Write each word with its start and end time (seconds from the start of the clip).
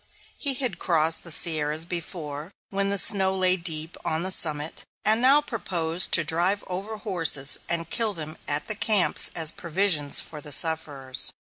He 0.35 0.55
had 0.55 0.79
crossed 0.79 1.23
the 1.23 1.31
Sierras 1.31 1.85
before, 1.85 2.49
when 2.71 2.89
the 2.89 2.97
snow 2.97 3.35
lay 3.35 3.55
deep 3.55 3.95
on 4.03 4.23
the 4.23 4.31
summit, 4.31 4.83
and 5.05 5.21
now 5.21 5.41
proposed 5.43 6.11
to 6.13 6.23
drive 6.23 6.63
over 6.65 6.97
horses 6.97 7.59
and 7.69 7.87
kill 7.87 8.15
them 8.15 8.35
at 8.47 8.67
the 8.67 8.73
camps 8.73 9.29
as 9.35 9.51
provisions 9.51 10.19
for 10.19 10.41
the 10.41 10.51
sufferers. 10.51 11.31